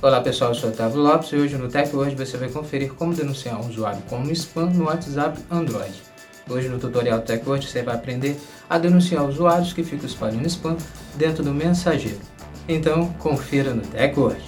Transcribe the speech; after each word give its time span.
Olá 0.00 0.20
pessoal, 0.20 0.52
eu 0.52 0.54
sou 0.54 0.70
Otávio 0.70 1.00
Lopes 1.00 1.32
e 1.32 1.36
hoje 1.36 1.58
no 1.58 1.66
TechWord 1.66 2.14
você 2.14 2.36
vai 2.36 2.48
conferir 2.48 2.94
como 2.94 3.12
denunciar 3.12 3.60
um 3.60 3.68
usuário 3.68 4.00
como 4.08 4.30
spam 4.30 4.70
no 4.70 4.84
WhatsApp 4.84 5.40
Android. 5.50 5.92
Hoje 6.48 6.68
no 6.68 6.78
tutorial 6.78 7.20
TechWord 7.20 7.66
você 7.66 7.82
vai 7.82 7.96
aprender 7.96 8.38
a 8.70 8.78
denunciar 8.78 9.24
usuários 9.24 9.72
que 9.72 9.82
ficam 9.82 10.06
espalhando 10.06 10.46
spam 10.46 10.76
dentro 11.16 11.42
do 11.42 11.52
mensageiro. 11.52 12.20
Então 12.68 13.12
confira 13.14 13.74
no 13.74 13.82
TechWord. 13.82 14.40
Antes 14.40 14.47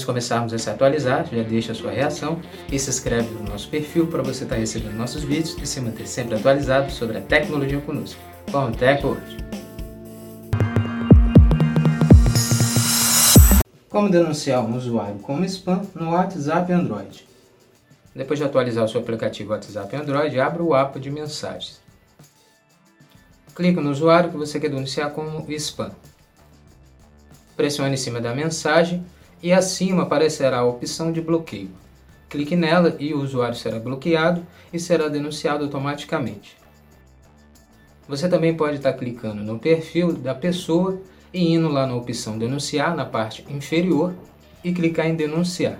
de 0.00 0.06
começarmos 0.06 0.52
a 0.52 0.58
se 0.58 0.68
atualizar, 0.70 1.26
já 1.30 1.42
deixa 1.42 1.72
a 1.72 1.74
sua 1.74 1.90
reação 1.90 2.40
e 2.70 2.78
se 2.78 2.90
inscreve 2.90 3.28
no 3.34 3.42
nosso 3.42 3.68
perfil 3.68 4.06
para 4.06 4.22
você 4.22 4.44
estar 4.44 4.56
recebendo 4.56 4.94
nossos 4.94 5.22
vídeos 5.22 5.56
e 5.60 5.66
se 5.66 5.80
manter 5.80 6.06
sempre 6.06 6.36
atualizado 6.36 6.90
sobre 6.90 7.18
a 7.18 7.20
tecnologia 7.20 7.80
conosco. 7.80 8.20
Bom, 8.50 8.72
Tech 8.72 9.04
hoje! 9.04 9.36
Como 13.88 14.10
denunciar 14.10 14.64
um 14.64 14.76
usuário 14.76 15.18
como 15.20 15.44
spam 15.44 15.82
no 15.94 16.12
WhatsApp 16.12 16.72
Android? 16.72 17.26
Depois 18.14 18.38
de 18.38 18.44
atualizar 18.44 18.84
o 18.84 18.88
seu 18.88 19.00
aplicativo 19.00 19.52
WhatsApp 19.52 19.96
Android, 19.96 20.38
abra 20.38 20.62
o 20.62 20.74
app 20.74 20.98
de 21.00 21.10
mensagens. 21.10 21.80
Clique 23.54 23.80
no 23.80 23.90
usuário 23.90 24.30
que 24.30 24.36
você 24.36 24.60
quer 24.60 24.70
denunciar 24.70 25.10
como 25.10 25.50
spam. 25.52 25.90
Pressione 27.56 27.94
em 27.94 27.96
cima 27.96 28.20
da 28.20 28.34
mensagem 28.34 29.04
e 29.42 29.52
acima 29.52 30.02
aparecerá 30.02 30.58
a 30.58 30.64
opção 30.64 31.12
de 31.12 31.20
bloqueio. 31.20 31.70
Clique 32.28 32.54
nela 32.54 32.96
e 32.98 33.14
o 33.14 33.20
usuário 33.20 33.54
será 33.54 33.78
bloqueado 33.78 34.46
e 34.72 34.78
será 34.78 35.08
denunciado 35.08 35.64
automaticamente. 35.64 36.56
Você 38.08 38.28
também 38.28 38.54
pode 38.54 38.76
estar 38.76 38.92
clicando 38.94 39.42
no 39.42 39.58
perfil 39.58 40.12
da 40.12 40.34
pessoa 40.34 41.00
e 41.32 41.54
indo 41.54 41.68
lá 41.68 41.86
na 41.86 41.94
opção 41.94 42.38
denunciar 42.38 42.96
na 42.96 43.04
parte 43.04 43.44
inferior 43.48 44.14
e 44.64 44.72
clicar 44.72 45.06
em 45.06 45.14
denunciar. 45.14 45.78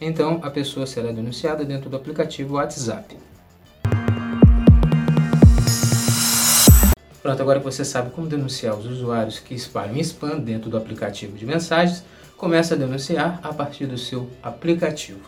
Então 0.00 0.40
a 0.42 0.50
pessoa 0.50 0.86
será 0.86 1.12
denunciada 1.12 1.64
dentro 1.64 1.88
do 1.88 1.96
aplicativo 1.96 2.54
WhatsApp. 2.54 3.16
Pronto, 7.22 7.42
agora 7.42 7.58
que 7.58 7.64
você 7.64 7.84
sabe 7.84 8.10
como 8.10 8.28
denunciar 8.28 8.76
os 8.76 8.86
usuários 8.86 9.38
que 9.40 9.54
espalham 9.54 9.96
spam 9.96 10.38
dentro 10.38 10.70
do 10.70 10.76
aplicativo 10.76 11.36
de 11.36 11.44
mensagens, 11.44 12.04
comece 12.36 12.74
a 12.74 12.76
denunciar 12.76 13.40
a 13.42 13.52
partir 13.52 13.86
do 13.86 13.96
seu 13.96 14.28
aplicativo. 14.42 15.20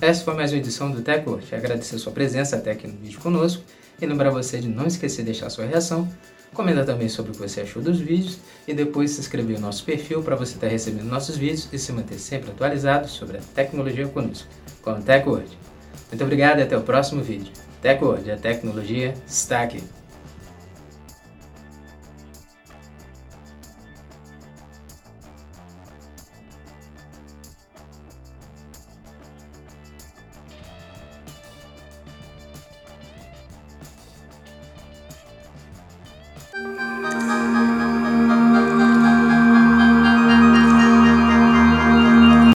Essa 0.00 0.22
foi 0.22 0.34
mais 0.34 0.52
uma 0.52 0.58
edição 0.58 0.90
do 0.90 1.00
TechWord. 1.00 1.54
Agradecer 1.54 1.98
sua 1.98 2.12
presença 2.12 2.56
até 2.56 2.72
aqui 2.72 2.86
no 2.86 2.98
vídeo 2.98 3.18
conosco 3.20 3.62
e 4.00 4.04
lembrar 4.04 4.30
você 4.30 4.60
de 4.60 4.68
não 4.68 4.86
esquecer 4.86 5.22
de 5.22 5.30
deixar 5.30 5.48
sua 5.48 5.64
reação, 5.64 6.06
comentar 6.52 6.84
também 6.84 7.08
sobre 7.08 7.30
o 7.30 7.34
que 7.34 7.40
você 7.40 7.62
achou 7.62 7.82
dos 7.82 7.98
vídeos 7.98 8.38
e 8.68 8.74
depois 8.74 9.12
se 9.12 9.20
inscrever 9.20 9.58
no 9.58 9.66
nosso 9.66 9.82
perfil 9.82 10.22
para 10.22 10.36
você 10.36 10.56
estar 10.56 10.68
recebendo 10.68 11.06
nossos 11.06 11.38
vídeos 11.38 11.68
e 11.72 11.78
se 11.78 11.90
manter 11.90 12.18
sempre 12.18 12.50
atualizado 12.50 13.08
sobre 13.08 13.38
a 13.38 13.40
tecnologia 13.54 14.06
conosco, 14.06 14.46
com 14.82 14.90
o 14.90 15.02
TechWord. 15.02 15.58
Muito 16.10 16.22
obrigado 16.22 16.58
e 16.58 16.62
até 16.62 16.76
o 16.76 16.82
próximo 16.82 17.22
vídeo. 17.22 17.50
TechWord, 17.80 18.30
a 18.30 18.36
tecnologia 18.36 19.14
está 19.26 19.62
aqui. 19.62 19.82